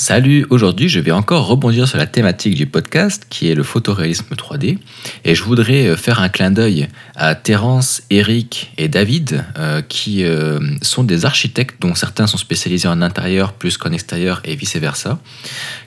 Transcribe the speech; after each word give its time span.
Salut, 0.00 0.46
aujourd'hui 0.50 0.88
je 0.88 1.00
vais 1.00 1.10
encore 1.10 1.48
rebondir 1.48 1.88
sur 1.88 1.98
la 1.98 2.06
thématique 2.06 2.54
du 2.54 2.66
podcast 2.66 3.26
qui 3.28 3.50
est 3.50 3.56
le 3.56 3.64
photoréalisme 3.64 4.32
3D 4.32 4.78
et 5.24 5.34
je 5.34 5.42
voudrais 5.42 5.88
euh, 5.88 5.96
faire 5.96 6.20
un 6.20 6.28
clin 6.28 6.52
d'œil 6.52 6.86
à 7.16 7.34
Terence, 7.34 8.02
Eric 8.08 8.70
et 8.78 8.86
David 8.86 9.44
euh, 9.58 9.82
qui 9.82 10.22
euh, 10.22 10.60
sont 10.82 11.02
des 11.02 11.24
architectes 11.24 11.82
dont 11.82 11.96
certains 11.96 12.28
sont 12.28 12.36
spécialisés 12.36 12.86
en 12.86 13.02
intérieur 13.02 13.54
plus 13.54 13.76
qu'en 13.76 13.90
extérieur 13.90 14.40
et 14.44 14.54
vice-versa 14.54 15.18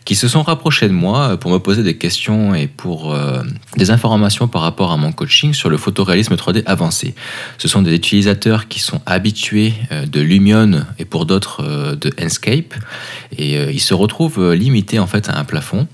qui 0.03 0.15
se 0.15 0.27
sont 0.27 0.43
rapprochés 0.43 0.89
de 0.89 0.93
moi 0.93 1.37
pour 1.37 1.49
me 1.49 1.59
poser 1.59 1.81
des 1.81 1.95
questions 1.95 2.53
et 2.53 2.67
pour 2.67 3.15
des 3.77 3.91
informations 3.91 4.47
par 4.47 4.63
rapport 4.63 4.91
à 4.91 4.97
mon 4.97 5.11
coaching 5.11 5.53
sur 5.53 5.69
le 5.69 5.77
photoréalisme 5.77 6.33
3D 6.33 6.63
avancé. 6.65 7.13
Ce 7.59 7.67
sont 7.67 7.83
des 7.83 7.93
utilisateurs 7.93 8.67
qui 8.67 8.79
sont 8.79 8.99
habitués 9.05 9.73
de 9.91 10.19
Lumion 10.19 10.83
et 10.97 11.05
pour 11.05 11.27
d'autres 11.27 11.95
de 11.95 12.11
Enscape 12.19 12.73
et 13.37 13.71
ils 13.71 13.79
se 13.79 13.93
retrouvent 14.01 14.39
euh, 14.39 14.55
limités 14.55 14.99
en 14.99 15.07
fait 15.07 15.29
à 15.29 15.37
un 15.37 15.43
plafond. 15.43 15.87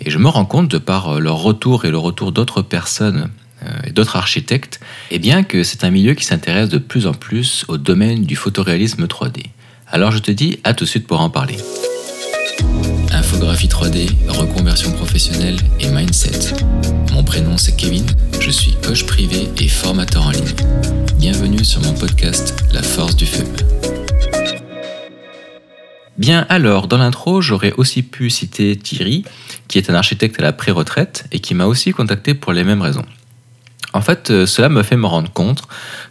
Et 0.00 0.10
je 0.10 0.18
me 0.18 0.28
rends 0.28 0.44
compte, 0.44 0.68
de 0.68 0.78
par 0.78 1.16
euh, 1.16 1.20
leur 1.20 1.38
retour 1.38 1.84
et 1.84 1.90
le 1.90 1.98
retour 1.98 2.32
d'autres 2.32 2.62
personnes 2.62 3.30
euh, 3.64 3.70
et 3.86 3.90
d'autres 3.90 4.16
architectes, 4.16 4.80
et 5.10 5.16
eh 5.16 5.18
bien 5.18 5.42
que 5.42 5.62
c'est 5.62 5.84
un 5.84 5.90
milieu 5.90 6.14
qui 6.14 6.24
s'intéresse 6.24 6.68
de 6.68 6.78
plus 6.78 7.06
en 7.06 7.14
plus 7.14 7.64
au 7.68 7.78
domaine 7.78 8.24
du 8.24 8.36
photoréalisme 8.36 9.06
3D. 9.06 9.46
Alors 9.88 10.12
je 10.12 10.18
te 10.18 10.30
dis 10.30 10.58
à 10.64 10.74
tout 10.74 10.84
de 10.84 10.90
suite 10.90 11.06
pour 11.06 11.20
en 11.20 11.30
parler. 11.30 11.56
Infographie 13.12 13.68
3D, 13.68 14.10
reconversion 14.28 14.92
professionnelle 14.92 15.56
et 15.80 15.88
mindset. 15.88 16.54
Mon 17.12 17.24
prénom 17.24 17.56
c'est 17.56 17.76
Kevin, 17.76 18.04
je 18.40 18.50
suis 18.50 18.74
coach 18.84 19.06
privé 19.06 19.48
et 19.58 19.68
formateur 19.68 20.26
en 20.26 20.30
ligne. 20.30 20.54
Bienvenue 21.18 21.64
sur 21.64 21.80
mon 21.80 21.94
podcast 21.94 22.54
La 22.72 22.82
force 22.82 23.16
du 23.16 23.24
feu. 23.24 23.44
Bien 26.18 26.46
alors, 26.48 26.88
dans 26.88 26.96
l'intro, 26.96 27.42
j'aurais 27.42 27.72
aussi 27.76 28.02
pu 28.02 28.30
citer 28.30 28.76
Thierry, 28.76 29.24
qui 29.68 29.78
est 29.78 29.90
un 29.90 29.94
architecte 29.94 30.38
à 30.38 30.42
la 30.42 30.52
pré-retraite 30.52 31.26
et 31.30 31.40
qui 31.40 31.54
m'a 31.54 31.66
aussi 31.66 31.92
contacté 31.92 32.34
pour 32.34 32.52
les 32.52 32.64
mêmes 32.64 32.80
raisons. 32.80 33.04
En 33.92 34.00
fait, 34.00 34.30
euh, 34.30 34.46
cela 34.46 34.68
me 34.68 34.82
fait 34.82 34.96
me 34.96 35.06
rendre 35.06 35.30
compte 35.30 35.62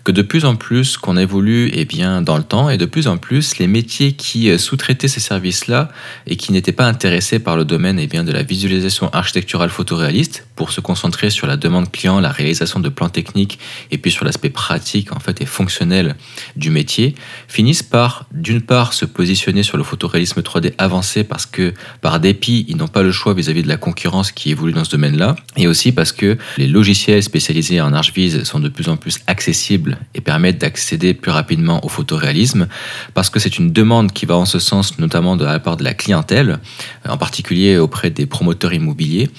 que 0.05 0.11
de 0.11 0.21
plus 0.21 0.45
en 0.45 0.55
plus 0.55 0.97
qu'on 0.97 1.17
évolue 1.17 1.71
eh 1.73 1.83
bien, 1.83 2.21
dans 2.21 2.37
le 2.37 2.43
temps 2.43 2.69
et 2.69 2.77
de 2.77 2.85
plus 2.85 3.07
en 3.07 3.17
plus 3.17 3.57
les 3.57 3.65
métiers 3.65 4.13
qui 4.13 4.51
euh, 4.51 4.59
sous-traitaient 4.59 5.07
ces 5.07 5.19
services-là 5.19 5.89
et 6.27 6.35
qui 6.35 6.51
n'étaient 6.51 6.71
pas 6.71 6.85
intéressés 6.85 7.39
par 7.39 7.57
le 7.57 7.65
domaine 7.65 7.97
eh 7.97 8.05
bien, 8.05 8.23
de 8.23 8.31
la 8.31 8.43
visualisation 8.43 9.09
architecturale 9.13 9.71
photoréaliste 9.71 10.47
pour 10.55 10.71
se 10.71 10.79
concentrer 10.79 11.31
sur 11.31 11.47
la 11.47 11.57
demande 11.57 11.91
client, 11.91 12.19
la 12.19 12.29
réalisation 12.29 12.79
de 12.79 12.87
plans 12.87 13.09
techniques 13.09 13.57
et 13.89 13.97
puis 13.97 14.11
sur 14.11 14.25
l'aspect 14.25 14.51
pratique 14.51 15.11
en 15.11 15.19
fait 15.19 15.41
et 15.41 15.45
fonctionnel 15.47 16.15
du 16.55 16.69
métier, 16.69 17.15
finissent 17.47 17.83
par 17.83 18.27
d'une 18.31 18.61
part 18.61 18.93
se 18.93 19.05
positionner 19.05 19.63
sur 19.63 19.75
le 19.75 19.83
photoréalisme 19.83 20.41
3D 20.41 20.73
avancé 20.77 21.23
parce 21.23 21.47
que 21.47 21.73
par 22.01 22.19
dépit 22.19 22.63
ils 22.67 22.77
n'ont 22.77 22.87
pas 22.87 23.01
le 23.01 23.11
choix 23.11 23.33
vis-à-vis 23.33 23.61
-vis 23.61 23.63
de 23.63 23.69
la 23.69 23.77
concurrence 23.77 24.31
qui 24.31 24.51
évolue 24.51 24.73
dans 24.73 24.83
ce 24.83 24.91
domaine-là 24.91 25.35
et 25.57 25.65
aussi 25.67 25.91
parce 25.91 26.11
que 26.11 26.37
les 26.57 26.67
logiciels 26.67 27.23
spécialisés 27.23 27.81
en 27.81 27.91
ArchViz 27.91 28.43
sont 28.43 28.59
de 28.59 28.69
plus 28.69 28.87
en 28.87 28.97
plus 28.97 29.19
accessibles 29.25 29.94
et 30.13 30.21
permettent 30.21 30.59
d'accéder 30.59 31.13
plus 31.13 31.31
rapidement 31.31 31.83
au 31.85 31.89
photoréalisme, 31.89 32.67
parce 33.13 33.29
que 33.29 33.39
c'est 33.39 33.57
une 33.57 33.71
demande 33.71 34.11
qui 34.11 34.25
va 34.25 34.35
en 34.35 34.45
ce 34.45 34.59
sens, 34.59 34.97
notamment 34.99 35.35
de 35.35 35.45
la 35.45 35.59
part 35.59 35.77
de 35.77 35.83
la 35.83 35.93
clientèle, 35.93 36.59
en 37.07 37.17
particulier 37.17 37.77
auprès 37.77 38.09
des 38.09 38.25
promoteurs 38.25 38.73
immobiliers. 38.73 39.29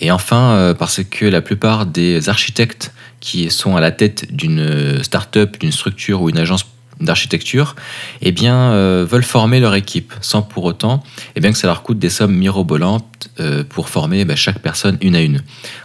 Et 0.00 0.10
enfin, 0.10 0.52
euh, 0.52 0.74
parce 0.74 1.02
que 1.02 1.24
la 1.24 1.40
plupart 1.40 1.86
des 1.86 2.28
architectes 2.28 2.92
qui 3.20 3.50
sont 3.50 3.76
à 3.76 3.80
la 3.80 3.92
tête 3.92 4.34
d'une 4.34 5.02
start-up, 5.02 5.58
d'une 5.58 5.72
structure 5.72 6.20
ou 6.20 6.28
une 6.28 6.38
agence 6.38 6.64
d'architecture, 7.00 7.76
eh 8.22 8.32
bien, 8.32 8.72
euh, 8.72 9.06
veulent 9.08 9.22
former 9.22 9.60
leur 9.60 9.74
équipe, 9.74 10.12
sans 10.20 10.42
pour 10.42 10.64
autant 10.64 11.02
eh 11.34 11.40
bien, 11.40 11.52
que 11.52 11.58
ça 11.58 11.66
leur 11.66 11.82
coûte 11.82 11.98
des 11.98 12.08
sommes 12.08 12.34
mirobolantes 12.34 13.28
euh, 13.40 13.64
pour 13.68 13.88
former 13.88 14.24
bah, 14.24 14.36
chaque 14.36 14.60
personne 14.60 14.96
une 15.00 15.14
à 15.16 15.20
une. 15.20 15.42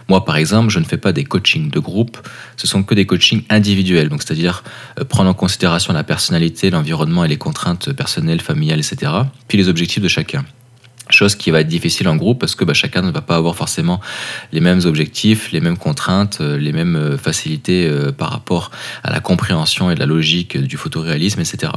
Moi, 0.08 0.24
par 0.24 0.36
exemple, 0.36 0.70
je 0.70 0.78
ne 0.78 0.84
fais 0.84 0.96
pas 0.96 1.12
des 1.12 1.24
coachings 1.24 1.70
de 1.70 1.78
groupe, 1.78 2.18
ce 2.56 2.66
sont 2.66 2.82
que 2.82 2.94
des 2.94 3.06
coachings 3.06 3.44
individuels, 3.50 4.08
donc 4.08 4.22
c'est-à-dire 4.22 4.62
euh, 4.98 5.04
prendre 5.04 5.30
en 5.30 5.34
considération 5.34 5.92
la 5.92 6.04
personnalité, 6.04 6.70
l'environnement 6.70 7.24
et 7.24 7.28
les 7.28 7.38
contraintes 7.38 7.92
personnelles, 7.92 8.40
familiales, 8.40 8.80
etc., 8.80 9.12
puis 9.48 9.58
les 9.58 9.68
objectifs 9.68 10.02
de 10.02 10.08
chacun. 10.08 10.44
Chose 11.22 11.36
qui 11.36 11.52
va 11.52 11.60
être 11.60 11.68
difficile 11.68 12.08
en 12.08 12.16
groupe 12.16 12.40
parce 12.40 12.56
que 12.56 12.64
bah, 12.64 12.74
chacun 12.74 13.00
ne 13.00 13.12
va 13.12 13.20
pas 13.20 13.36
avoir 13.36 13.54
forcément 13.54 14.00
les 14.50 14.58
mêmes 14.58 14.80
objectifs, 14.84 15.52
les 15.52 15.60
mêmes 15.60 15.76
contraintes, 15.76 16.38
euh, 16.40 16.58
les 16.58 16.72
mêmes 16.72 16.96
euh, 16.96 17.16
facilités 17.16 17.86
euh, 17.86 18.10
par 18.10 18.30
rapport 18.30 18.72
à 19.04 19.12
la 19.12 19.20
compréhension 19.20 19.88
et 19.92 19.94
la 19.94 20.06
logique 20.06 20.58
du 20.58 20.76
photoréalisme, 20.76 21.38
etc. 21.38 21.74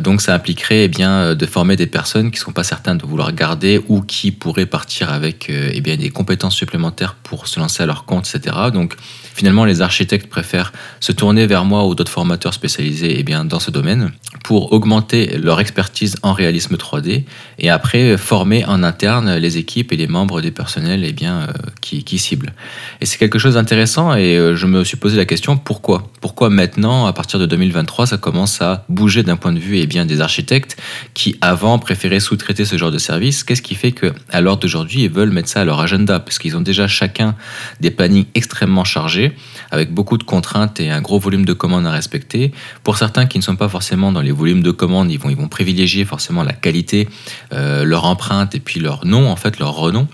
donc 0.00 0.20
ça 0.20 0.34
impliquerait 0.34 0.84
eh 0.84 0.88
bien, 0.88 1.34
de 1.34 1.46
former 1.46 1.74
des 1.74 1.88
personnes 1.88 2.30
qui 2.30 2.38
ne 2.38 2.44
sont 2.44 2.52
pas 2.52 2.62
certaines 2.62 2.98
de 2.98 3.04
vouloir 3.04 3.32
garder 3.32 3.80
ou 3.88 4.02
qui 4.02 4.30
pourraient 4.30 4.66
partir 4.66 5.10
avec 5.10 5.50
eh 5.50 5.80
bien, 5.80 5.96
des 5.96 6.10
compétences 6.10 6.54
supplémentaires 6.54 7.14
pour 7.14 7.48
se 7.48 7.58
lancer 7.58 7.82
à 7.82 7.86
leur 7.86 8.04
compte, 8.04 8.28
etc. 8.32 8.56
Donc 8.72 8.94
finalement 9.34 9.64
les 9.64 9.82
architectes 9.82 10.28
préfèrent 10.28 10.72
se 11.00 11.12
tourner 11.12 11.46
vers 11.46 11.64
moi 11.64 11.86
ou 11.86 11.94
d'autres 11.94 12.12
formateurs 12.12 12.54
spécialisés 12.54 13.16
eh 13.18 13.22
bien, 13.24 13.44
dans 13.44 13.60
ce 13.60 13.70
domaine 13.70 14.12
pour 14.44 14.72
augmenter 14.72 15.38
leur 15.38 15.60
expertise 15.60 16.16
en 16.22 16.32
réalisme 16.32 16.76
3D 16.76 17.24
et 17.58 17.70
après 17.70 18.16
former 18.16 18.43
en 18.66 18.82
interne 18.82 19.36
les 19.36 19.58
équipes 19.58 19.92
et 19.92 19.96
les 19.96 20.06
membres 20.06 20.40
des 20.40 20.50
personnels 20.50 21.04
eh 21.04 21.12
bien, 21.12 21.40
euh, 21.40 21.52
qui, 21.80 22.04
qui, 22.04 22.18
ciblent. 22.18 22.52
Et 23.00 23.06
c'est 23.06 23.18
quelque 23.18 23.38
chose 23.38 23.54
d'intéressant 23.54 24.14
et 24.14 24.36
euh, 24.36 24.54
je 24.56 24.66
me 24.66 24.84
suis 24.84 24.96
posé 24.96 25.16
la 25.16 25.24
question 25.24 25.56
pourquoi? 25.56 26.10
Pourquoi 26.20 26.50
maintenant, 26.50 27.06
à 27.06 27.12
partir 27.12 27.38
de 27.38 27.46
2023, 27.46 28.06
ça 28.06 28.18
commence 28.18 28.60
à 28.60 28.84
bouger 28.88 29.22
d'un 29.22 29.36
point 29.36 29.52
de 29.52 29.58
vue 29.58 29.78
eh 29.78 29.86
bien, 29.86 30.04
des 30.04 30.20
architectes 30.20 30.76
qui 31.14 31.36
avant 31.40 31.78
préféraient 31.78 32.20
sous-traiter 32.20 32.64
ce 32.64 32.76
genre 32.76 32.90
de 32.90 32.98
service? 32.98 33.44
Qu'est-ce 33.44 33.62
qui 33.62 33.74
fait 33.74 33.92
qu'à 33.92 34.40
l'heure 34.40 34.58
d'aujourd'hui, 34.58 35.04
ils 35.04 35.10
veulent 35.10 35.30
mettre 35.30 35.48
ça 35.48 35.62
à 35.62 35.64
leur 35.64 35.80
agenda? 35.80 36.20
Parce 36.20 36.38
qu'ils 36.38 36.56
ont 36.56 36.60
déjà 36.60 36.86
chacun 36.86 37.34
des 37.80 37.90
plannings 37.90 38.26
extrêmement 38.34 38.84
chargés, 38.84 39.32
avec 39.70 39.92
beaucoup 39.92 40.18
de 40.18 40.24
contraintes 40.24 40.80
et 40.80 40.90
un 40.90 41.00
gros 41.00 41.18
volume 41.18 41.44
de 41.44 41.52
commandes 41.52 41.86
à 41.86 41.90
respecter. 41.90 42.52
Pour 42.82 42.98
certains 42.98 43.26
qui 43.26 43.38
ne 43.38 43.42
sont 43.42 43.56
pas 43.56 43.68
forcément 43.68 44.12
dans 44.12 44.22
les 44.22 44.32
volumes 44.32 44.62
de 44.62 44.70
commandes, 44.70 45.10
ils 45.10 45.18
vont, 45.18 45.30
ils 45.30 45.36
vont 45.36 45.48
privilégier 45.48 46.04
forcément 46.04 46.42
la 46.42 46.52
qualité, 46.52 47.08
euh, 47.52 47.84
leur 47.84 48.04
empreinte 48.04 48.23
et 48.52 48.60
puis 48.60 48.80
leur 48.80 49.04
nom, 49.04 49.30
en 49.30 49.36
fait, 49.36 49.58
leur 49.58 49.74
renom. 49.74 50.08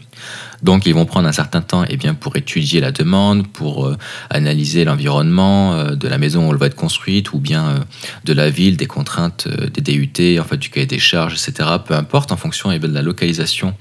Donc 0.63 0.87
ils 0.87 0.95
vont 0.95 1.07
prendre 1.07 1.29
un 1.29 1.33
certain 1.33 1.63
temps 1.63 1.85
eh 1.89 1.97
bien, 1.97 2.15
pour 2.15 2.37
étudier 2.37 2.81
la 2.81 2.93
demande, 2.93 3.47
pour 3.49 3.87
euh, 3.87 3.97
analyser 4.29 4.85
l'environnement 4.85 5.75
euh, 5.75 5.95
de 5.95 6.09
la 6.09 6.19
maison 6.19 6.47
où 6.47 6.53
elle 6.53 6.59
va 6.59 6.67
être 6.67 6.77
construite, 6.77 7.33
ou 7.33 7.39
bien 7.39 7.69
euh, 7.69 7.79
de 8.25 8.33
la 8.33 8.51
ville, 8.51 8.77
des 8.77 8.87
contraintes 8.87 9.49
des 9.49 9.81
DUT, 9.81 10.39
en 10.39 10.45
fait, 10.45 10.57
du 10.57 10.71
cahier 10.71 10.87
des 10.87 10.99
charges, 10.99 11.35
etc. 11.35 11.69
Peu 11.85 11.95
importe, 11.95 12.33
en 12.33 12.37
fonction 12.37 12.71
eh 12.71 12.79
de 12.79 12.87
la 12.87 13.03
localisation 13.03 13.75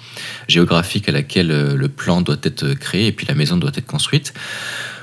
géographique 0.48 1.10
à 1.10 1.12
laquelle 1.12 1.48
le 1.48 1.88
plan 1.88 2.22
doit 2.22 2.38
être 2.44 2.74
créé 2.74 3.08
et 3.08 3.12
puis 3.12 3.26
la 3.28 3.36
maison 3.36 3.58
doit 3.58 3.72
être 3.76 3.88
construite. 3.88 4.34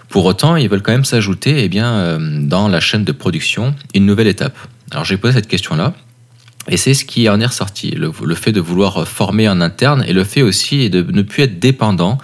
Pour 0.09 0.25
autant, 0.25 0.57
ils 0.57 0.69
veulent 0.69 0.83
quand 0.83 0.93
même 0.93 1.05
s'ajouter 1.05 1.65
eh 1.65 1.69
bien, 1.69 2.19
dans 2.21 2.69
la 2.69 2.81
chaîne 2.81 3.05
de 3.05 3.13
production 3.13 3.75
une 3.95 4.07
nouvelle 4.07 4.29
étape. 4.29 4.57
Alors 4.91 5.05
j'ai 5.05 5.17
posé 5.17 5.35
cette 5.35 5.49
question-là. 5.49 5.95
Et 6.69 6.77
c'est 6.77 6.94
ce 6.94 7.04
qui 7.04 7.28
en 7.28 7.41
est 7.41 7.47
ressorti, 7.47 7.91
le, 7.93 8.10
fait 8.34 8.53
de 8.53 8.60
vouloir 8.60 9.06
former 9.06 9.49
en 9.49 9.60
interne 9.60 10.04
et 10.06 10.12
le 10.12 10.25
fait 10.25 10.43
aussi 10.43 10.91
de 10.91 11.03
ne 11.03 11.22
plus 11.22 11.44
être 11.44 11.60
dépendant 11.60 12.19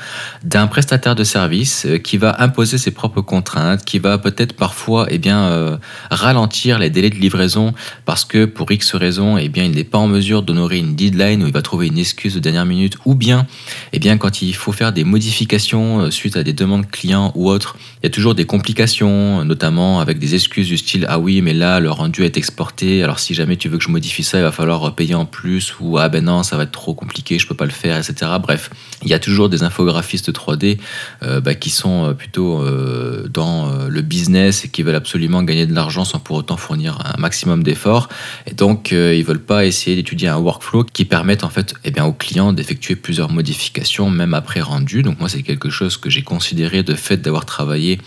d'un 0.44 0.66
prestataire 0.66 1.14
de 1.14 1.24
service 1.24 1.86
euh, 1.86 1.98
qui 1.98 2.16
va 2.16 2.36
imposer 2.40 2.78
ses 2.78 2.90
propres 2.90 3.20
contraintes, 3.20 3.84
qui 3.84 3.98
va 3.98 4.18
peut-être 4.18 4.54
parfois 4.54 5.06
eh 5.10 5.18
bien, 5.18 5.42
euh, 5.44 5.76
ralentir 6.10 6.78
les 6.78 6.90
délais 6.90 7.10
de 7.10 7.16
livraison 7.16 7.74
parce 8.04 8.24
que 8.24 8.44
pour 8.44 8.70
X 8.72 8.94
raisons, 8.94 9.38
eh 9.38 9.48
bien, 9.48 9.64
il 9.64 9.72
n'est 9.72 9.84
pas 9.84 9.98
en 9.98 10.08
mesure 10.08 10.42
d'honorer 10.42 10.78
une 10.78 10.94
deadline 10.94 11.42
ou 11.42 11.46
il 11.46 11.52
va 11.52 11.62
trouver 11.62 11.88
une 11.88 11.98
excuse 11.98 12.34
de 12.34 12.40
dernière 12.40 12.66
minute 12.66 12.96
ou 13.04 13.14
bien, 13.14 13.46
eh 13.92 13.98
bien 13.98 14.18
quand 14.18 14.42
il 14.42 14.54
faut 14.54 14.72
faire 14.72 14.92
des 14.92 15.04
modifications 15.04 16.00
euh, 16.00 16.10
suite 16.10 16.36
à 16.36 16.42
des 16.42 16.52
demandes 16.52 16.90
clients 16.90 17.32
ou 17.34 17.48
autres, 17.48 17.76
il 18.02 18.06
y 18.06 18.08
a 18.08 18.10
toujours 18.10 18.34
des 18.34 18.46
complications, 18.46 19.44
notamment 19.44 20.00
avec 20.00 20.18
des 20.18 20.34
excuses 20.34 20.68
du 20.68 20.78
style 20.78 21.06
ah 21.08 21.18
oui 21.18 21.40
mais 21.42 21.54
là 21.54 21.80
le 21.80 21.90
rendu 21.90 22.24
est 22.24 22.36
exporté, 22.36 23.02
alors 23.02 23.18
si 23.18 23.34
jamais 23.34 23.56
tu 23.56 23.68
veux 23.68 23.78
que 23.78 23.84
je 23.84 23.90
modifie 23.90 24.22
il 24.22 24.42
va 24.42 24.52
falloir 24.52 24.94
payer 24.94 25.14
en 25.14 25.24
plus, 25.24 25.74
ou 25.80 25.98
ah 25.98 26.08
ben 26.08 26.24
non, 26.24 26.42
ça 26.42 26.56
va 26.56 26.64
être 26.64 26.72
trop 26.72 26.94
compliqué, 26.94 27.38
je 27.38 27.46
peux 27.46 27.54
pas 27.54 27.64
le 27.64 27.70
faire, 27.70 27.96
etc. 27.96 28.30
Bref, 28.40 28.70
il 29.02 29.08
y 29.08 29.14
a 29.14 29.18
toujours 29.18 29.48
des 29.48 29.62
infographistes 29.62 30.31
3D 30.32 30.78
euh, 31.22 31.40
bah, 31.40 31.54
qui 31.54 31.70
sont 31.70 32.06
euh, 32.06 32.12
plutôt 32.12 32.60
euh, 32.60 33.28
dans 33.28 33.70
le 33.88 34.02
business 34.02 34.64
et 34.64 34.68
qui 34.68 34.82
veulent 34.82 34.94
absolument 34.94 35.42
gagner 35.42 35.66
de 35.66 35.74
l'argent 35.74 36.04
sans 36.04 36.18
pour 36.18 36.36
autant 36.36 36.56
fournir 36.56 36.98
un 37.04 37.20
maximum 37.20 37.62
d'efforts. 37.62 38.08
Et 38.46 38.54
donc, 38.54 38.92
ils 38.92 39.24
veulent 39.24 39.40
pas 39.42 39.64
essayer 39.64 39.96
d'étudier 39.96 40.28
un 40.28 40.38
workflow 40.38 40.84
qui 40.84 41.04
permette 41.04 41.44
en 41.44 41.50
fait 41.50 41.74
eh 41.84 41.90
bien, 41.90 42.04
aux 42.04 42.12
clients 42.12 42.52
d'effectuer 42.52 42.96
plusieurs 42.96 43.30
modifications, 43.30 44.10
même 44.10 44.34
après 44.34 44.60
rendu. 44.60 45.02
Donc 45.02 45.20
moi, 45.20 45.28
c'est 45.28 45.42
quelque 45.42 45.70
chose 45.70 45.96
que 45.96 46.10
j'ai 46.10 46.22
considéré 46.22 46.82
de 46.82 46.94
fait 46.94 47.18
d'avoir 47.18 47.44
travaillé 47.44 47.98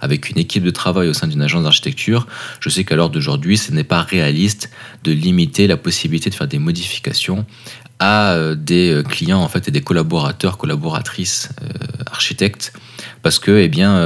avec 0.00 0.30
une 0.30 0.38
équipe 0.38 0.64
de 0.64 0.70
travail 0.70 1.08
au 1.08 1.12
sein 1.12 1.26
d'une 1.26 1.42
agence 1.42 1.64
d'architecture. 1.64 2.26
Je 2.60 2.68
sais 2.68 2.84
qu'à 2.84 2.96
l'heure 2.96 3.10
d'aujourd'hui, 3.10 3.58
ce 3.58 3.72
n'est 3.72 3.84
pas 3.84 4.02
réaliste 4.02 4.70
de 5.04 5.12
limiter 5.12 5.66
la 5.66 5.76
possibilité 5.76 6.30
de 6.30 6.34
faire 6.34 6.48
des 6.48 6.58
modifications 6.58 7.44
à 8.02 8.32
euh, 8.32 8.56
des 8.56 8.90
euh, 8.90 9.02
clients 9.04 9.40
en 9.40 9.48
fait 9.48 9.68
et 9.68 9.70
des 9.70 9.80
collaborateurs, 9.80 10.58
collaboratrices, 10.58 11.50
euh, 11.62 11.68
architectes 12.10 12.72
parce 13.22 13.38
que 13.38 13.52
eh 13.52 13.68
bien, 13.68 14.02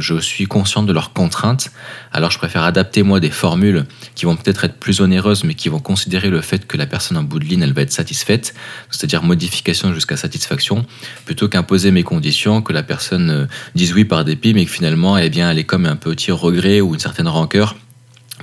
je 0.00 0.18
suis 0.18 0.46
conscient 0.46 0.82
de 0.82 0.92
leurs 0.92 1.12
contraintes. 1.12 1.70
Alors 2.10 2.32
je 2.32 2.38
préfère 2.38 2.64
adapter 2.64 3.04
moi 3.04 3.20
des 3.20 3.30
formules 3.30 3.86
qui 4.16 4.24
vont 4.24 4.34
peut-être 4.34 4.64
être 4.64 4.74
plus 4.74 5.00
onéreuses, 5.00 5.44
mais 5.44 5.54
qui 5.54 5.68
vont 5.68 5.78
considérer 5.78 6.30
le 6.30 6.40
fait 6.40 6.66
que 6.66 6.76
la 6.76 6.86
personne 6.86 7.16
en 7.16 7.22
bout 7.22 7.38
de 7.38 7.44
ligne, 7.44 7.62
elle 7.62 7.72
va 7.72 7.82
être 7.82 7.92
satisfaite, 7.92 8.52
c'est-à-dire 8.90 9.22
modification 9.22 9.94
jusqu'à 9.94 10.16
satisfaction, 10.16 10.84
plutôt 11.26 11.48
qu'imposer 11.48 11.92
mes 11.92 12.02
conditions, 12.02 12.60
que 12.60 12.72
la 12.72 12.82
personne 12.82 13.46
dise 13.76 13.94
oui 13.94 14.04
par 14.04 14.24
dépit, 14.24 14.52
mais 14.52 14.64
que 14.64 14.72
finalement, 14.72 15.16
eh 15.16 15.30
bien, 15.30 15.48
elle 15.48 15.58
est 15.60 15.64
comme 15.64 15.86
un 15.86 15.96
petit 15.96 16.32
regret 16.32 16.80
ou 16.80 16.94
une 16.94 17.00
certaine 17.00 17.28
rancœur, 17.28 17.76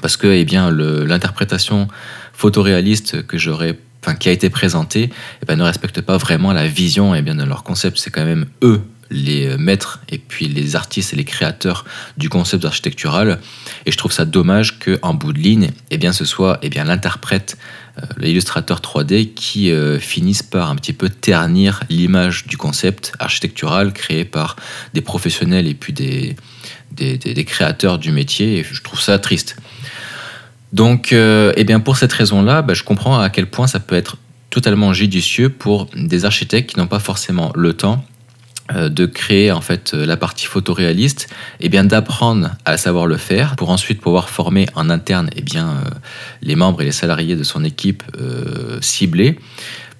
parce 0.01 0.15
que 0.15 0.27
eh 0.27 0.45
bien, 0.45 0.71
l'interprétation 0.71 1.89
photoréaliste 2.31 3.27
que 3.27 3.37
j'aurais 3.37 3.77
Qui 4.13 4.29
a 4.29 4.31
été 4.31 4.49
présentée 4.49 5.09
eh 5.41 5.45
ben, 5.45 5.57
ne 5.57 5.63
respecte 5.63 6.01
pas 6.01 6.17
vraiment 6.17 6.53
la 6.53 6.67
vision 6.67 7.13
eh 7.13 7.21
bien, 7.21 7.35
de 7.35 7.43
leur 7.43 7.63
concept. 7.63 7.97
C'est 7.97 8.11
quand 8.11 8.25
même 8.25 8.45
eux 8.63 8.81
les 9.09 9.47
euh, 9.47 9.57
maîtres 9.57 10.01
et 10.09 10.17
puis 10.17 10.47
les 10.47 10.75
artistes 10.75 11.13
et 11.13 11.15
les 11.15 11.23
créateurs 11.23 11.85
du 12.17 12.29
concept 12.29 12.65
architectural. 12.65 13.39
Et 13.85 13.91
je 13.91 13.97
trouve 13.97 14.11
ça 14.11 14.25
dommage 14.25 14.79
qu'en 14.79 15.13
bout 15.13 15.33
de 15.33 15.39
ligne, 15.39 15.71
eh 15.91 15.97
bien, 15.97 16.13
ce 16.13 16.25
soit 16.25 16.59
eh 16.61 16.69
bien, 16.69 16.83
l'interprète, 16.83 17.57
euh, 17.97 18.05
l'illustrateur 18.17 18.81
3D 18.81 19.33
qui 19.33 19.71
euh, 19.71 19.99
finisse 19.99 20.43
par 20.43 20.69
un 20.69 20.75
petit 20.75 20.93
peu 20.93 21.09
ternir 21.09 21.81
l'image 21.89 22.47
du 22.47 22.57
concept 22.57 23.13
architectural 23.19 23.93
créé 23.93 24.25
par 24.25 24.55
des 24.93 25.01
professionnels 25.01 25.67
et 25.67 25.73
puis 25.73 25.93
des, 25.93 26.35
des, 26.91 27.45
créateurs 27.45 27.99
du 27.99 28.11
métier. 28.11 28.59
Et 28.59 28.63
je 28.63 28.81
trouve 28.81 28.99
ça 28.99 29.19
triste. 29.19 29.57
Donc, 30.73 31.13
eh 31.13 31.63
bien, 31.63 31.79
pour 31.79 31.97
cette 31.97 32.11
raison-là, 32.11 32.61
bah, 32.61 32.73
je 32.73 32.83
comprends 32.83 33.19
à 33.19 33.29
quel 33.29 33.47
point 33.47 33.67
ça 33.67 33.79
peut 33.79 33.95
être 33.95 34.17
totalement 34.49 34.93
judicieux 34.93 35.49
pour 35.49 35.87
des 35.95 36.25
architectes 36.25 36.71
qui 36.71 36.79
n'ont 36.79 36.87
pas 36.87 36.99
forcément 36.99 37.51
le 37.55 37.73
temps 37.73 38.03
euh, 38.73 38.89
de 38.89 39.05
créer 39.05 39.51
en 39.51 39.61
fait 39.61 39.93
euh, 39.93 40.05
la 40.05 40.17
partie 40.17 40.45
photoréaliste 40.45 41.29
et 41.61 41.69
bien 41.69 41.85
d'apprendre 41.85 42.51
à 42.65 42.75
savoir 42.75 43.07
le 43.07 43.15
faire 43.15 43.55
pour 43.55 43.69
ensuite 43.69 44.01
pouvoir 44.01 44.29
former 44.29 44.65
en 44.75 44.89
interne 44.89 45.29
et 45.37 45.41
bien 45.41 45.69
euh, 45.69 45.89
les 46.41 46.55
membres 46.57 46.81
et 46.81 46.85
les 46.85 46.91
salariés 46.91 47.37
de 47.37 47.43
son 47.43 47.63
équipe 47.63 48.03
ciblée 48.81 49.39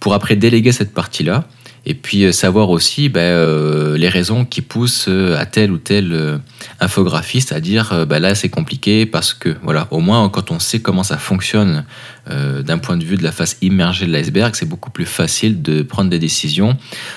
pour 0.01 0.13
après 0.13 0.35
déléguer 0.35 0.73
cette 0.73 0.93
partie 0.93 1.23
là 1.23 1.45
et 1.89 1.93
puis 1.93 2.25
euh, 2.25 2.33
savoir 2.33 2.69
aussi 2.69 3.07
ben, 3.07 3.21
euh, 3.21 3.97
les 3.97 4.09
raisons 4.09 4.43
qui 4.43 4.61
poussent 4.61 5.05
euh, 5.07 5.39
à 5.39 5.45
tel 5.45 5.71
ou 5.71 5.77
tel 5.77 6.39
infographiste 6.81 7.53
à 7.53 7.61
dire 7.61 8.05
ben 8.05 8.19
là 8.19 8.35
c'est 8.35 8.49
compliqué 8.49 9.05
parce 9.05 9.33
que 9.33 9.55
voilà 9.63 9.87
au 9.91 9.99
moins 9.99 10.27
quand 10.29 10.51
on 10.51 10.59
sait 10.59 10.81
comment 10.81 11.03
ça 11.03 11.17
fonctionne 11.17 11.85
d'un 12.29 12.77
point 12.77 12.97
de 12.97 13.05
vue 13.05 13.15
de 13.15 13.23
la 13.23 13.31
face 13.31 13.57
immergée 13.61 14.05
de 14.05 14.11
l'iceberg 14.11 14.53
c'est 14.55 14.67
beaucoup 14.67 14.89
plus 14.89 15.05
facile 15.05 15.61
de 15.61 15.81
prendre 15.81 16.09
des 16.09 16.19
décisions 16.19 16.75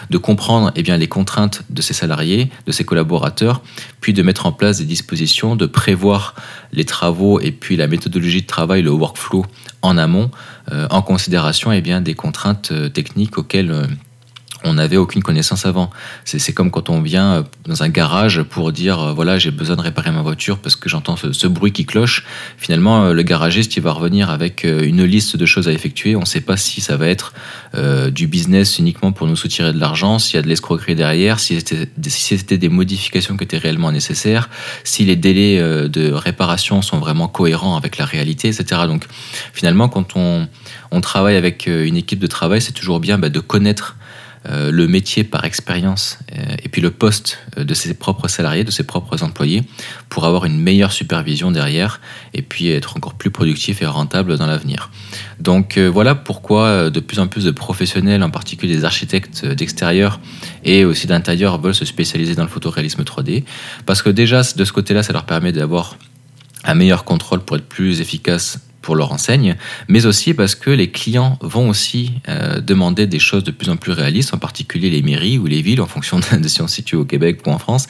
de 0.09 0.19
comprendre 0.19 0.71
eh 0.77 0.83
bien 0.83 0.97
les 0.97 1.09
contraintes 1.09 1.63
de 1.69 1.83
ses 1.83 1.95
salariés 1.95 2.49
de 2.67 2.73
ses 2.73 2.85
collaborateurs 2.85 3.63
puis 4.01 4.13
de 4.13 4.23
mettre 4.23 4.47
en 4.47 4.53
place 4.53 4.79
des 4.79 4.85
dispositions 4.85 5.57
de 5.57 5.67
prévoir 5.67 6.37
les 6.73 6.85
travaux 6.85 7.41
et 7.41 7.51
puis 7.51 7.77
la 7.77 7.89
méthodologie 7.89 8.43
de 8.43 8.47
travail 8.47 8.83
le 8.83 8.91
workflow 8.91 9.45
en 9.83 9.99
amont 9.99 10.31
en 10.71 11.03
considération 11.03 11.73
eh 11.73 11.81
bien 11.81 12.01
des 12.01 12.15
contraintes 12.15 12.73
techniques 12.93 13.37
auxquelles 13.37 13.89
on 14.65 14.75
n'avait 14.75 14.97
aucune 14.97 15.23
connaissance 15.23 15.67
avant. 15.67 15.91
C'est 16.25 16.53
comme 16.53 16.71
quand 16.71 16.91
on 16.91 17.01
vient 17.01 17.33
euh, 17.33 17.43
dans 17.67 17.83
un 17.83 17.89
garage 17.89 18.43
pour 18.43 18.73
dire 18.73 19.01
euh, 19.01 19.13
voilà 19.13 19.39
j'ai 19.39 19.51
besoin 19.51 19.77
de 19.77 19.81
réparer 19.81 20.11
ma 20.11 20.23
voiture 20.23 20.59
parce 20.59 20.77
que 20.77 20.89
j'entends 20.89 21.17
ce, 21.17 21.47
bruit 21.47 21.73
qui 21.73 21.87
cloche. 21.87 22.25
Finalement 22.59 23.05
euh, 23.05 23.13
le 23.13 23.23
garagiste 23.23 23.77
il 23.77 23.83
va 23.83 23.93
revenir 23.93 24.31
avec 24.31 24.65
une 24.65 25.05
liste 25.05 25.37
de 25.37 25.47
choses 25.47 25.69
à 25.69 25.73
effectuer. 25.73 26.17
On 26.17 26.21
ne 26.21 26.27
sait 26.27 26.41
pas 26.41 26.57
si 26.57 26.81
ça 26.81 26.97
va 26.97 27.09
être 27.09 27.33
du 28.13 28.27
business 28.27 28.79
uniquement 28.79 29.13
pour 29.13 29.27
nous 29.27 29.37
soutirer 29.37 29.73
de 29.73 29.79
l'argent, 29.79 30.19
s'il 30.19 30.37
y 30.37 30.39
a 30.39 30.43
de 30.43 30.49
l'escroquerie 30.49 30.95
derrière, 30.95 31.39
si 31.41 31.59
c'était 31.61 32.59
des 32.59 32.69
modifications 32.69 33.37
qui 33.37 33.45
étaient 33.45 33.59
réellement 33.59 33.93
nécessaires, 33.93 34.51
si 34.85 35.05
les 35.05 35.17
délais 35.17 35.59
de 35.89 36.13
réparation 36.13 36.83
sont 36.83 36.99
vraiment 36.99 37.29
cohérents 37.29 37.77
avec 37.77 37.97
la 37.97 38.05
réalité, 38.05 38.49
etc. 38.49 38.83
Donc 38.87 39.07
finalement 39.53 39.89
quand 39.89 40.17
on, 40.17 40.49
travaille 41.01 41.37
avec 41.37 41.67
une 41.67 41.97
équipe 41.97 42.19
de 42.19 42.27
travail, 42.27 42.61
c'est 42.61 42.73
toujours 42.73 43.01
bien 43.01 43.19
bah, 43.19 43.29
de 43.29 43.41
connaître 43.41 43.97
euh, 44.49 44.71
le 44.71 44.89
métier 44.89 45.23
par 45.23 45.45
expérience 45.45 46.19
euh, 46.33 46.57
et 46.65 46.71
puis 46.71 46.81
le 46.81 46.91
poste 46.91 47.41
euh, 47.59 47.65
de 47.65 47.75
ses 47.75 47.93
propres 47.93 48.27
salariés, 48.27 48.65
de 48.65 48.71
ses 48.71 48.85
propres 48.85 49.23
employés, 49.23 49.65
pour 50.09 50.25
avoir 50.25 50.47
une 50.47 50.59
meilleure 50.59 50.93
supervision 50.93 51.51
derrière 51.51 52.01
et 52.33 52.41
puis 52.41 52.71
être 52.71 52.97
encore 52.97 53.13
plus 53.13 53.31
productif 53.31 53.83
et 53.83 53.87
rentable 53.87 54.39
dans 54.39 54.47
l'avenir. 54.47 54.91
Donc 55.41 55.79
voilà 55.79 56.15
pourquoi 56.15 56.91
de 56.91 57.01
plus 57.01 57.19
en 57.19 57.27
plus 57.27 57.45
de 57.45 57.51
professionnels, 57.51 58.23
en 58.23 58.31
particulier 58.31 58.77
des 58.77 58.85
architectes 58.85 59.45
d'extérieur 59.45 60.21
et 60.65 60.85
aussi 60.85 61.07
d'intérieur, 61.07 61.61
veulent 61.61 61.75
se 61.75 61.85
spécialiser 61.85 62.35
dans 62.35 62.43
le 62.43 62.49
photoréalisme 62.49 63.03
3D. 63.03 63.45
Parce 63.87 64.03
que 64.03 64.11
déjà, 64.11 64.43
de 64.43 64.65
ce 64.65 64.73
côté-là, 64.73 65.03
ça 65.03 65.13
leur 65.13 65.25
permet 65.25 65.53
d'avoir 65.53 65.97
un 66.65 66.75
meilleur 66.75 67.05
contrôle 67.05 67.41
pour 67.41 67.57
être 67.57 67.67
plus 67.67 68.01
efficace 68.01 68.59
pour 68.83 68.97
leur 68.97 69.13
enseigne, 69.13 69.57
mais 69.89 70.07
aussi 70.07 70.35
parce 70.35 70.55
que 70.55 70.71
les 70.71 70.91
clients 70.91 71.39
vont 71.43 71.69
aussi 71.69 72.13
euh, 72.29 72.61
demander 72.61 73.07
des 73.07 73.19
choses 73.19 73.45
de 73.45 73.51
plus 73.51 73.69
en 73.69 73.77
plus 73.77 73.93
réalistes, 73.93 74.33
en 74.35 74.39
particulier 74.39 74.91
les 74.91 75.03
mairies 75.03 75.39
ou 75.39 75.47
les 75.47 75.63
villes, 75.63 75.81
en 75.81 75.87
fonction 75.87 76.19
de, 76.19 76.49
si 76.49 76.63
on 76.63 76.69
se 76.69 76.77
situe 76.77 76.97
au 76.97 77.05
Québec 77.05 77.41
ou 77.47 77.51
en 77.51 77.59
France, 77.59 77.87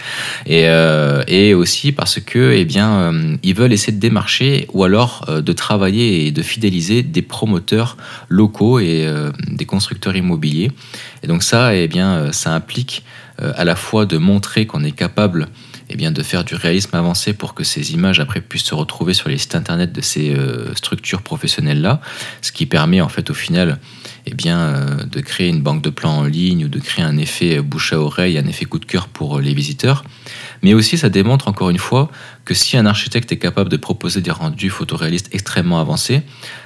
et, 0.47 0.65
euh, 0.67 1.23
et 1.29 1.55
aussi 1.55 1.93
parce 1.93 2.19
que, 2.21 2.53
eh 2.57 2.65
bien, 2.65 2.93
euh, 2.93 3.37
ils 3.43 3.55
veulent 3.55 3.73
essayer 3.73 3.93
de 3.93 4.01
démarcher 4.01 4.67
ou 4.73 4.85
alors 4.85 5.27
de 5.29 5.53
travailler 5.53 6.27
et 6.27 6.33
de 6.33 6.43
fidéliser 6.43 7.03
des 7.03 7.23
promoteurs 7.23 7.97
locaux 8.29 8.79
et 8.81 9.07
des 9.49 9.67
constructeurs 9.67 10.17
immobiliers. 10.17 10.71
Et 11.23 11.27
donc 11.27 11.43
ça, 11.43 11.75
eh 11.75 11.89
bien, 11.89 12.33
ça 12.33 12.53
implique 12.55 13.05
à 13.39 13.65
la 13.65 13.77
fois 13.77 14.07
de 14.07 14.19
montrer 14.19 14.67
qu'on 14.67 14.85
est 14.85 14.93
capable 14.93 15.49
eh 15.93 15.97
bien, 15.97 16.13
de 16.13 16.23
faire 16.23 16.45
du 16.45 16.55
réalisme 16.55 16.95
avancé 16.95 17.33
pour 17.33 17.53
que 17.53 17.65
ces 17.65 17.93
images 17.93 18.21
après 18.21 18.41
puissent 18.41 18.65
se 18.65 18.75
retrouver 18.75 19.13
sur 19.13 19.29
les 19.29 19.39
sites 19.39 19.57
internet 19.57 19.93
de 19.93 20.01
ces 20.01 20.33
euh, 20.33 20.73
structures 20.77 21.23
professionnelles 21.23 21.81
là, 21.81 22.01
ce 22.43 22.53
qui 22.53 22.67
permet 22.67 23.01
en 23.01 23.09
fait 23.09 23.29
au 23.29 23.35
final 23.35 23.79
eh 24.27 24.35
bien, 24.35 24.59
euh, 24.59 25.05
de 25.05 25.21
créer 25.21 25.49
une 25.49 25.63
banque 25.63 25.83
de 25.83 25.91
plans 25.91 26.19
en 26.19 26.25
ligne 26.25 26.67
ou 26.67 26.69
de 26.69 26.79
créer 26.79 27.05
un 27.05 27.17
effet 27.17 27.61
bouche 27.61 27.93
à 27.93 27.99
oreille, 27.99 28.39
un 28.39 28.47
effet 28.47 28.67
coup 28.67 28.79
de 28.79 28.85
cœur 28.85 29.09
pour 29.09 29.41
les 29.41 29.53
visiteurs. 29.53 30.05
Mais 30.63 30.75
aussi 30.75 30.97
ça 30.97 31.09
démontre 31.09 31.49
encore 31.49 31.71
une 31.71 31.79
fois 31.79 32.09
que 32.45 32.55
si 32.55 32.77
un 32.77 32.87
architecte 32.87 33.33
est 33.33 33.39
capable 33.39 33.69
de 33.69 33.77
proposer 33.77 34.21
des 34.21 34.31
rendus 34.31 34.71
photoréalistes 34.71 35.29
extrêmement 35.33 35.81
avancés, 35.81 36.23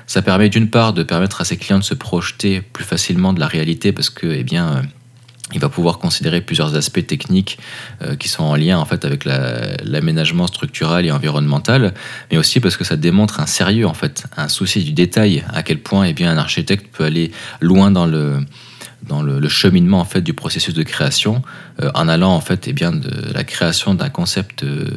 ça 0.06 0.20
permet 0.20 0.50
d'une 0.50 0.68
part 0.68 0.92
de 0.92 1.02
permettre 1.02 1.40
à 1.40 1.44
ses 1.44 1.56
clients 1.56 1.78
de 1.78 1.84
se 1.84 1.94
projeter 1.94 2.60
plus 2.60 2.84
facilement 2.84 3.32
de 3.32 3.40
la 3.40 3.46
réalité 3.46 3.92
parce 3.92 4.10
que 4.10 4.26
eh 4.26 4.44
bien 4.44 4.68
euh, 4.68 4.82
il 5.54 5.60
va 5.60 5.68
pouvoir 5.68 5.98
considérer 5.98 6.40
plusieurs 6.40 6.76
aspects 6.76 7.06
techniques 7.06 7.58
euh, 8.02 8.16
qui 8.16 8.28
sont 8.28 8.42
en 8.42 8.56
lien 8.56 8.78
en 8.78 8.84
fait 8.84 9.04
avec 9.04 9.24
l'aménagement 9.24 10.46
structurel 10.46 11.06
et 11.06 11.10
environnemental, 11.10 11.94
mais 12.30 12.38
aussi 12.38 12.60
parce 12.60 12.76
que 12.76 12.84
ça 12.84 12.96
démontre 12.96 13.40
un 13.40 13.46
sérieux 13.46 13.86
en 13.86 13.94
fait, 13.94 14.26
un 14.36 14.48
souci 14.48 14.82
du 14.84 14.92
détail, 14.92 15.44
à 15.52 15.62
quel 15.62 15.78
point 15.78 16.04
eh 16.04 16.12
bien 16.12 16.30
un 16.30 16.38
architecte 16.38 16.86
peut 16.92 17.04
aller 17.04 17.30
loin 17.60 17.90
dans 17.90 18.06
le 18.06 18.40
dans 19.06 19.20
le, 19.20 19.48
cheminement 19.48 20.00
en 20.00 20.06
fait 20.06 20.22
du 20.22 20.32
processus 20.32 20.72
de 20.72 20.82
création, 20.82 21.43
euh, 21.82 21.90
en 21.94 22.08
allant 22.08 22.32
en 22.32 22.40
fait 22.40 22.69
eh 22.69 22.72
bien 22.72 22.90
de 22.90 23.32
la 23.34 23.44
création 23.44 23.94
d'un 23.94 24.08
concept 24.08 24.64
euh, 24.64 24.88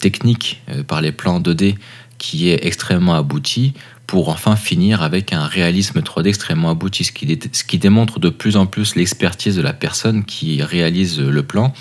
technique 0.00 0.60
par 0.88 1.00
les 1.00 1.12
plans 1.12 1.40
2D 1.40 1.76
qui 2.18 2.50
est 2.50 2.66
extrêmement 2.66 3.14
abouti 3.14 3.74
pour 4.08 4.30
enfin 4.30 4.56
finir 4.56 5.02
avec 5.02 5.34
un 5.34 5.44
réalisme 5.44 6.00
3D 6.00 6.28
extrêmement 6.28 6.70
abouti, 6.70 7.04
ce 7.04 7.12
qui, 7.12 7.78
démontre 7.78 8.18
de 8.18 8.30
plus 8.30 8.56
en 8.56 8.64
plus 8.64 8.96
l'expertise 8.96 9.54
de 9.54 9.60
la 9.60 9.74
personne 9.74 10.24
qui 10.24 10.62
réalise 10.62 11.20
le 11.20 11.42
plan. 11.42 11.74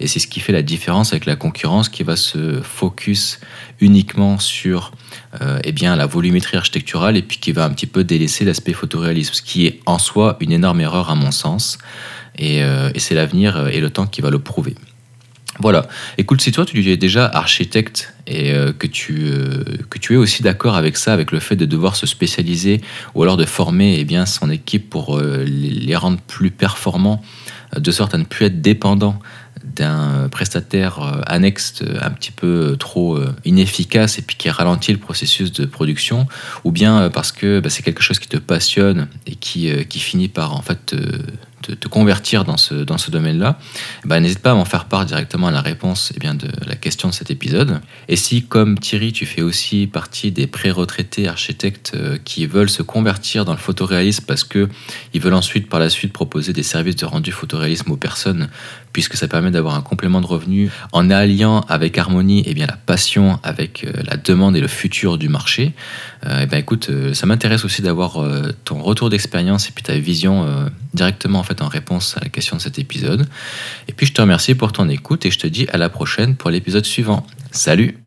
Et 0.00 0.06
c'est 0.06 0.18
ce 0.18 0.26
qui 0.26 0.40
fait 0.40 0.54
la 0.54 0.62
différence 0.62 1.12
avec 1.12 1.26
la 1.26 1.36
concurrence 1.36 1.90
qui 1.90 2.02
va 2.02 2.16
se 2.16 2.62
focus 2.62 3.38
uniquement 3.80 4.38
sur 4.38 4.92
euh, 5.42 5.60
eh 5.62 5.72
bien, 5.72 5.94
la 5.94 6.06
volumétrie 6.06 6.56
architecturale 6.56 7.18
et 7.18 7.22
puis 7.22 7.36
qui 7.36 7.52
va 7.52 7.66
un 7.66 7.70
petit 7.70 7.86
peu 7.86 8.02
délaisser 8.02 8.46
l'aspect 8.46 8.72
photoréalisme, 8.72 9.34
ce 9.34 9.42
qui 9.42 9.66
est 9.66 9.80
en 9.84 9.98
soi 9.98 10.38
une 10.40 10.52
énorme 10.52 10.80
erreur 10.80 11.10
à 11.10 11.14
mon 11.14 11.32
sens. 11.32 11.76
Et, 12.38 12.62
euh, 12.62 12.90
et 12.94 12.98
c'est 12.98 13.14
l'avenir 13.14 13.68
et 13.68 13.80
le 13.80 13.90
temps 13.90 14.06
qui 14.06 14.22
va 14.22 14.30
le 14.30 14.38
prouver. 14.38 14.74
Voilà. 15.60 15.86
Écoute, 16.18 16.40
si 16.40 16.50
toi 16.50 16.64
tu 16.64 16.90
es 16.90 16.96
déjà 16.96 17.26
architecte 17.26 18.12
et 18.26 18.52
euh, 18.52 18.72
que, 18.72 18.86
tu, 18.86 19.26
euh, 19.26 19.64
que 19.88 19.98
tu 19.98 20.14
es 20.14 20.16
aussi 20.16 20.42
d'accord 20.42 20.76
avec 20.76 20.96
ça, 20.96 21.12
avec 21.12 21.30
le 21.30 21.38
fait 21.38 21.56
de 21.56 21.64
devoir 21.64 21.94
se 21.96 22.06
spécialiser 22.06 22.80
ou 23.14 23.22
alors 23.22 23.36
de 23.36 23.44
former 23.44 23.96
eh 23.98 24.04
bien, 24.04 24.26
son 24.26 24.50
équipe 24.50 24.90
pour 24.90 25.16
euh, 25.16 25.44
les 25.44 25.96
rendre 25.96 26.18
plus 26.26 26.50
performants, 26.50 27.22
de 27.76 27.90
sorte 27.90 28.14
à 28.14 28.18
ne 28.18 28.24
plus 28.24 28.46
être 28.46 28.60
dépendant 28.60 29.18
d'un 29.64 30.28
prestataire 30.28 31.22
annexe 31.26 31.82
un 32.00 32.10
petit 32.10 32.30
peu 32.30 32.76
trop 32.78 33.18
inefficace 33.44 34.18
et 34.18 34.22
puis 34.22 34.36
qui 34.36 34.48
ralentit 34.50 34.92
le 34.92 34.98
processus 34.98 35.50
de 35.50 35.64
production, 35.64 36.28
ou 36.64 36.70
bien 36.70 37.08
parce 37.10 37.32
que 37.32 37.60
bah, 37.60 37.70
c'est 37.70 37.82
quelque 37.82 38.02
chose 38.02 38.18
qui 38.18 38.28
te 38.28 38.36
passionne 38.36 39.08
et 39.26 39.34
qui, 39.34 39.72
qui 39.86 39.98
finit 39.98 40.28
par 40.28 40.54
en 40.54 40.62
fait 40.62 40.94
te, 41.72 41.88
convertir 41.88 42.44
dans 42.44 42.56
ce, 42.56 42.74
dans 42.74 42.98
ce 42.98 43.10
domaine-là, 43.10 43.58
eh 44.04 44.08
ben, 44.08 44.20
n'hésite 44.20 44.40
pas 44.40 44.52
à 44.52 44.54
m'en 44.54 44.64
faire 44.64 44.86
part 44.86 45.04
directement 45.04 45.48
à 45.48 45.50
la 45.50 45.60
réponse 45.60 46.12
eh 46.14 46.18
bien, 46.18 46.34
de 46.34 46.48
la 46.66 46.76
question 46.76 47.08
de 47.08 47.14
cet 47.14 47.30
épisode. 47.30 47.80
Et 48.08 48.16
si, 48.16 48.42
comme 48.42 48.78
Thierry, 48.78 49.12
tu 49.12 49.26
fais 49.26 49.42
aussi 49.42 49.86
partie 49.86 50.32
des 50.32 50.46
pré-retraités 50.46 51.28
architectes 51.28 51.92
euh, 51.94 52.18
qui 52.24 52.46
veulent 52.46 52.70
se 52.70 52.82
convertir 52.82 53.44
dans 53.44 53.52
le 53.52 53.58
photoréalisme 53.58 54.24
parce 54.26 54.44
qu'ils 54.44 54.68
veulent 55.14 55.34
ensuite, 55.34 55.68
par 55.68 55.80
la 55.80 55.88
suite, 55.88 56.12
proposer 56.12 56.52
des 56.52 56.62
services 56.62 56.96
de 56.96 57.06
rendu 57.06 57.32
photoréalisme 57.32 57.90
aux 57.90 57.96
personnes, 57.96 58.48
puisque 58.92 59.16
ça 59.16 59.28
permet 59.28 59.50
d'avoir 59.50 59.74
un 59.74 59.82
complément 59.82 60.20
de 60.20 60.26
revenus 60.26 60.70
en 60.92 61.10
alliant 61.10 61.60
avec 61.68 61.98
harmonie 61.98 62.42
eh 62.46 62.54
bien, 62.54 62.66
la 62.66 62.76
passion 62.76 63.38
avec 63.42 63.84
euh, 63.84 64.02
la 64.04 64.16
demande 64.16 64.56
et 64.56 64.60
le 64.60 64.68
futur 64.68 65.18
du 65.18 65.28
marché, 65.28 65.72
eh 66.26 66.46
ben, 66.46 66.56
écoute, 66.56 66.90
ça 67.12 67.26
m'intéresse 67.26 67.66
aussi 67.66 67.82
d'avoir 67.82 68.18
ton 68.64 68.80
retour 68.82 69.10
d'expérience 69.10 69.68
et 69.68 69.72
puis 69.72 69.84
ta 69.84 69.98
vision 69.98 70.70
directement 70.94 71.40
en 71.40 71.42
en 71.62 71.68
réponse 71.68 72.16
à 72.16 72.20
la 72.20 72.28
question 72.28 72.56
de 72.56 72.62
cet 72.62 72.78
épisode. 72.78 73.26
Et 73.88 73.92
puis 73.92 74.06
je 74.06 74.12
te 74.12 74.20
remercie 74.20 74.54
pour 74.54 74.72
ton 74.72 74.88
écoute 74.88 75.26
et 75.26 75.30
je 75.30 75.38
te 75.38 75.46
dis 75.46 75.66
à 75.72 75.78
la 75.78 75.88
prochaine 75.88 76.36
pour 76.36 76.50
l'épisode 76.50 76.84
suivant. 76.84 77.26
Salut 77.50 77.98